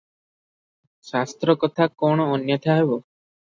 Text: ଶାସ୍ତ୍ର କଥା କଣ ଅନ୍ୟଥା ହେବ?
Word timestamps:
ଶାସ୍ତ୍ର 1.11 1.57
କଥା 1.67 1.89
କଣ 2.05 2.29
ଅନ୍ୟଥା 2.41 2.83
ହେବ? 2.83 3.03